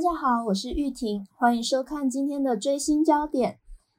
[0.00, 3.58] 大家好，我是玉婷，欢迎收看今天的追星焦点。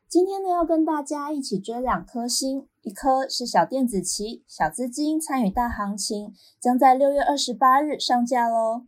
[0.09, 8.81] 今天呢，要跟大家一起追两颗星，一颗是小电子棋，小资金参与大行情，将在六月二十八日上架喽。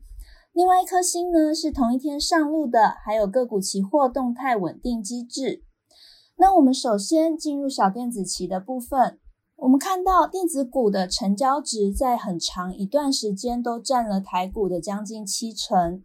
[0.54, 5.64] 另外一颗星呢，是同一天上路的，还有个股期货动态稳定机制。
[6.38, 9.20] 那我们首先进入小电子棋的部分，
[9.58, 16.02] 我们看到电子股的成交值在很长一段时间都占了台股的将近七成，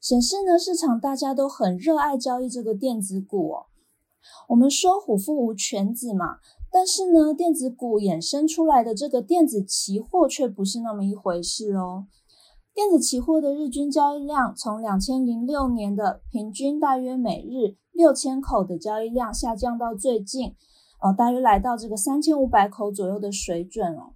[0.00, 3.66] 显示呢市场大家都很热爱交易这个电子股哦。
[4.48, 6.38] 我们说虎父无犬子嘛，
[6.70, 12.06] 但是呢，电子股衍生出来的这个电子期货却不是那么一回事哦。
[12.72, 20.54] 电子期货的日均交易量从两千零六年的平均大约每日六千口的交易量下降到最近，
[21.02, 24.14] 呃，大约来到这个三千五百口左右的水准哦。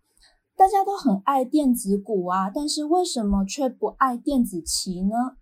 [0.56, 5.36] 大家都很爱电子股啊，但是为什么却不爱电子期呢？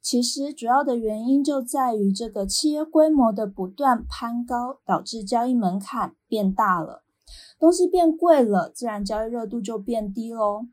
[0.00, 7.02] 其实主要的原因就在于这个契约规模的不断攀高，导致交易门槛变大了，
[7.58, 10.66] 东西变贵了，自然交易热度就变低喽。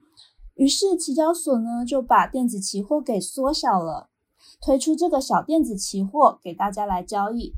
[0.53, 4.09] 于是期交所呢就把电子期货给缩小了，
[4.61, 7.53] 推出这个小电子期货给大家来交易。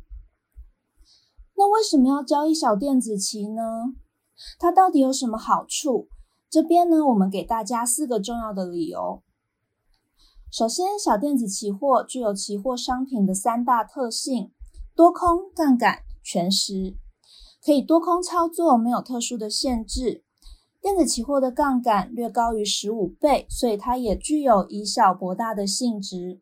[1.56, 3.94] 那为什么要交易小电子期呢？
[4.58, 6.08] 它到底有什么好处？
[6.50, 9.22] 这边呢我们给大家四个重要的理由。
[10.50, 14.52] 首先，小电子期货具有期货商品的三大特性：
[14.96, 16.96] 多空、杠杆、全时，
[17.64, 20.24] 可以多空操作，没有特殊的限制。
[20.82, 26.40] 电子期货的杠杆略高于十五倍，所以它也具有以小博大的性质。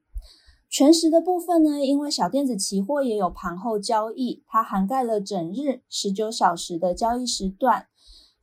[0.69, 7.88] 全时的部分呢，因为小电子期货也有盘后交易，它涵盖了整日十九小时的交易时段。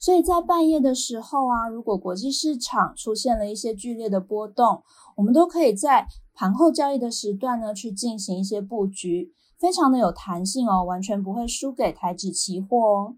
[0.03, 4.83] 所以在半夜的时候啊，如果国际市场出现了一些剧烈的波动，
[5.15, 13.17] 我们都可以在盘后交易的时段呢去进行一些布局，非常的有弹性哦，完全不会输给台指期货哦。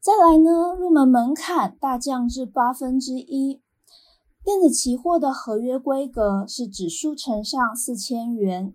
[0.00, 3.60] 再来呢，入门门槛大降至八分之一，
[4.42, 8.74] 电子期货的合约规格是指数乘上四千元，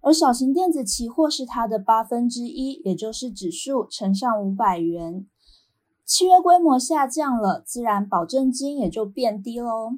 [0.00, 5.26] 而小型电子期货是它的八分之一，也就是指数乘上五百元。
[6.10, 9.92] 契约规模下降了，自然保证金也就变低喽。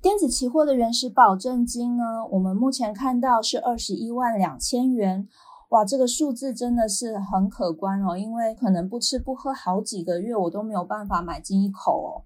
[0.00, 5.26] 电子期货的原始保证金呢，我们目前看到是二十一万两千元，
[5.70, 8.16] 哇，这个数字真的是很可观哦。
[8.16, 12.22] 因为可能不吃不喝好几个月，我都没有办法买进一口哦。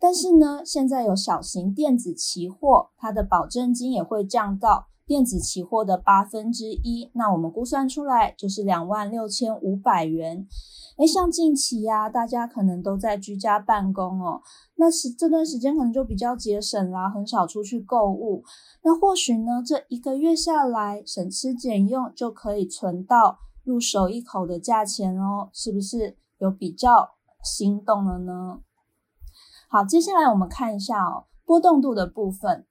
[0.00, 4.86] 但是呢，现在有小型电子期货，它的保证金也会降到。
[5.12, 10.46] 电子期货的八分之一，那我们估算出来就是两万六千五百元。
[10.96, 14.40] 诶，像近期呀，大家可能都在居家办公哦，
[14.76, 18.42] 那是这段时间可能就比较节省啦，很少出去购物。
[18.82, 27.10] 那或许呢，这一个月下来省吃俭用就可以存到入手一口的价钱哦，是不是有比较
[27.44, 28.60] 心动了呢？
[29.68, 32.64] 好，接下来我们看一下哦，波动度的部分。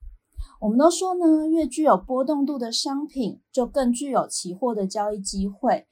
[0.62, 5.88] 我们都说呢，越具有波动度的商品，就更具有期货的交易机会。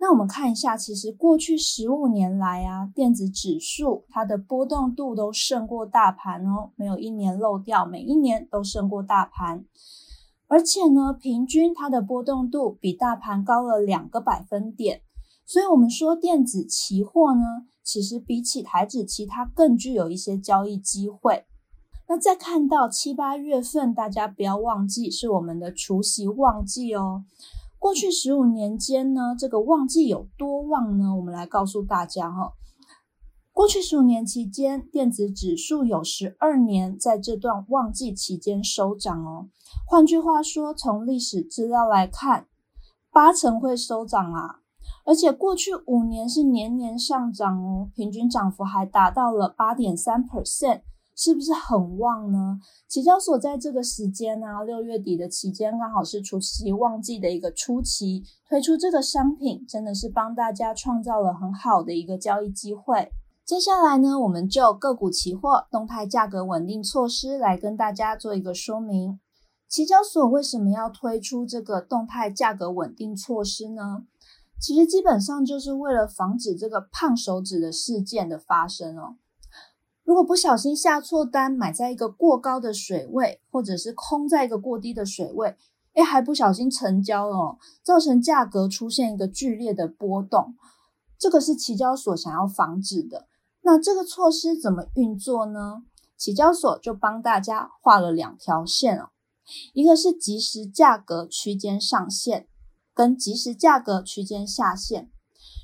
[0.00, 9.66] 那我们看一下，其实过去十五年来啊，电子指数它的波动度都胜过大盘哦，没有一年漏掉，每一年都胜过大盘。
[10.46, 15.02] 而且呢，平均它的波动度比大盘高了两个百分点。
[15.44, 21.44] 所以，我们说电子期货呢，其实比起台指期，它更具有一些交易机会。
[22.06, 27.24] 那再看到七八月份，大家不要忘记是我们的除夕旺季哦。
[27.78, 31.14] 过去十五年间呢，这个旺季有多旺呢？
[31.16, 32.52] 我们来告诉大家哈。
[33.52, 39.48] 过去十五年期间，电子指数有十二年在这段旺季期间收涨哦。
[39.86, 42.48] 换句话说，从历史资料来看，
[43.12, 44.60] 八成会收涨啊。
[45.06, 50.82] 而且过去五年是年年上涨哦，平均涨幅还达到了八点三 percent。
[51.16, 52.58] 是不是很旺呢？
[52.88, 63.12] 期交所在这个时间呢，六月底的期间，刚好是除夕旺季的一个初期，推出这个商品，真的是帮大家创造了很好的一个交易机会。
[63.44, 69.20] 接下来呢，我们就个股期货动态价格稳定措施来跟大家做一个说明。
[69.68, 74.04] 期交所为什么要推出这个动态价格稳定措施呢？
[74.60, 79.16] 其实基本上就是为了防止这个胖手指的事件的发生哦。
[80.04, 85.56] 如果不小心下错单，买在一个过高的水位，或者是空在一个过低的水位，
[85.94, 90.54] 哎，还不小心成交了，造成价格出现一个剧烈的波动，
[91.18, 93.28] 这个是期交所想要防止的。
[93.62, 95.84] 那这个措施怎么运作呢？
[96.18, 99.08] 期交所就帮大家画了两条线哦。
[99.72, 102.46] 一个是即时价格区间上限，
[102.94, 105.10] 跟即时价格区间下限。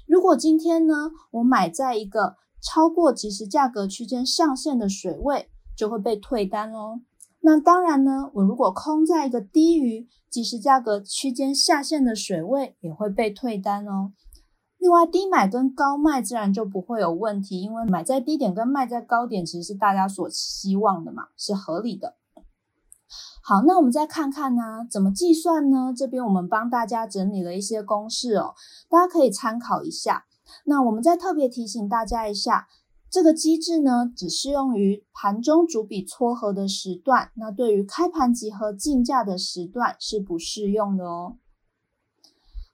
[0.07, 7.01] 如果今天呢，我买在一个超过即时价格区间上限的水位，就会被退单哦。
[7.41, 14.13] 那当然呢，我如果空在一个低于即时价格区间下限的水位，也会被退单哦。
[14.77, 22.17] 另外，低买跟高卖自然就不会有问题，因为买在低点跟卖在高点其实是大家所希望的嘛，是合理的。
[23.43, 25.93] 好，那我们再看看呢，怎么计算呢？
[25.97, 28.55] 这边我们帮大家整理了一些公式哦，
[28.89, 30.27] 大家可以参考一下。
[30.71, 32.69] 那我们再特别提醒大家一下。
[33.11, 41.37] 这个机制呢，只适用于盘中主笔撮合的时段，那对于开盘集合竞价的时段是不适用的哦。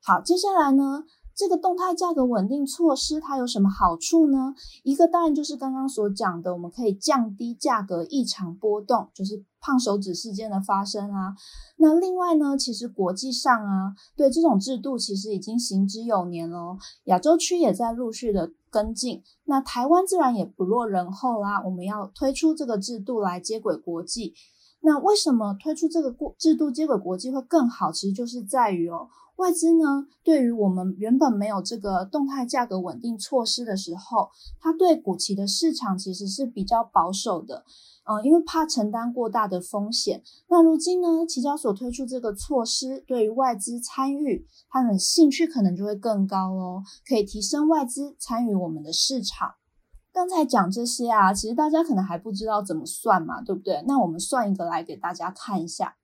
[0.03, 1.05] 好，接下来呢，
[1.37, 4.55] 这个动态价格稳定措施它有什么好处呢？
[4.83, 11.35] 一个当然就是刚刚所讲的，我们可以降低价格异常波动，就是胖手指事件的发生啊。
[11.77, 18.51] 那另外呢，其实国际上啊，对这种制度其实已经行之有年了，亚洲区也在陆续的。
[18.69, 21.63] 跟进，那台湾自然也不落人后啦。
[21.65, 24.35] 我们要推出这个制度来接轨国际。
[24.83, 27.91] 那为什么推出这个过制度接轨国际会更好？
[27.91, 34.31] 其实就是在于哦，外资呢，对于我们原本没有这个动态价格稳定措施的时候，
[34.61, 37.65] 它对股期的市场其实是比较保守的。
[38.09, 40.23] 嗯，因为怕承担过大的风险。
[40.49, 49.57] 那如今呢，期交所推出这个措施，对于外资参与，他们兴趣可能就会更高哦，可以提升外资参与我们的市场。
[50.13, 53.83] 刚才讲这些啊，其实大家可能还不知道怎么算嘛，对不对？
[53.89, 55.97] 那我们算一个来给大家看一下。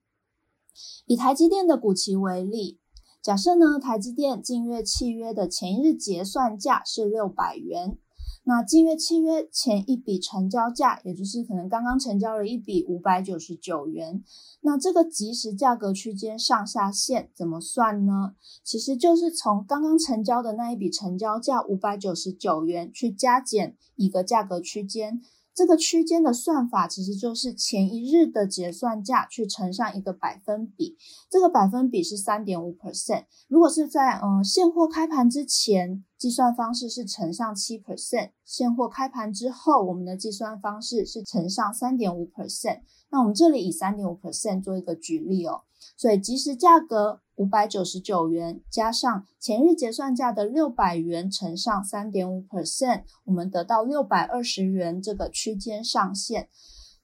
[1.05, 2.79] 以台积电的股期为例，
[3.23, 7.97] 假设呢，台积电近月契约的前一日结算价是六百元。
[8.43, 14.21] 那近月契约前一笔成交价，也就是可能刚刚成交了一笔五百九十九元。
[14.59, 18.33] 那这个即时价格区间上下限怎么算呢？
[18.61, 25.21] 其实就是从刚刚成交的那一笔成交价五百九十九元去加减一个价格区间。
[25.55, 30.97] 这个区间的算法其实就是前一日的结算价去乘上一个百分比，
[31.29, 33.25] 这个百分比是三点五 percent。
[33.47, 42.81] 如果是在嗯现货开盘之前，计算方式是乘上七 percent；现货开盘之后，我们的计算方式是乘上三点五 percent。
[43.09, 45.61] 那我们这里以三点五 percent 做一个举例哦，
[45.97, 47.22] 所以即时价格。
[47.35, 56.47] 五百九十九元加上前日结算价的六百元乘上三点五 percent，我们得到六百二十元这个区间上限。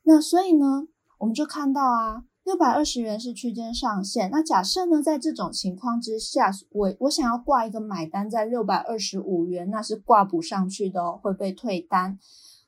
[0.03, 0.87] 那所以呢，
[1.19, 4.29] 我们就看到啊，六百二十元是区间上限。
[4.31, 12.17] 那假设呢，在这种情况之下，我我想要挂一个买单在六百二十五元，那是挂不上去的，会被退单。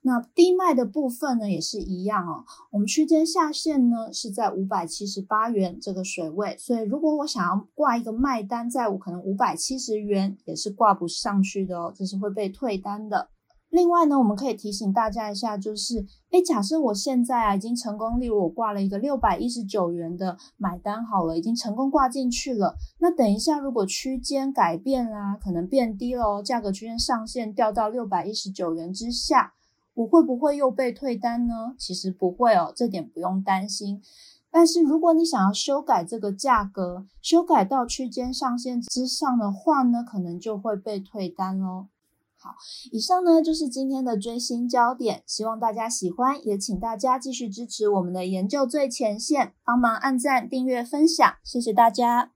[0.04, 2.44] 那低卖的部分呢，也是一样哦。
[2.72, 13.30] 我们区间下限呢是在五百七十八元这个水位，所以如果我想要挂一个卖单在我可能五百七十元，也是挂不上去的哦，这是会被退单的。
[13.70, 22.76] 另外呢，我们可以提醒大家一下，就是诶假设我现在啊已经成功，例如我挂了一个六百一十九元的买单好了，已经成功挂进去了。
[23.00, 29.54] 那等一下如果区间改变啦，可能变低了哦，价格区间上限掉到六百一十九元之下。
[29.94, 31.76] 我会不会又被退单呢？
[31.78, 34.02] 其实不会哦，这点不用担心。
[34.50, 41.88] 但是如果你想要修改这个价格，修改到区间上限之上的话呢，可能就会被退单喽。
[42.38, 42.56] 好，
[42.92, 52.32] 以上呢就是今天的追星焦点，希望大家喜欢，也请大家继续支持我们的研究最前线，帮忙按赞、订阅、分享，谢谢大家。